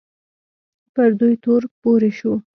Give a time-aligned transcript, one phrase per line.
[0.93, 2.33] پر دوی تور پورې شو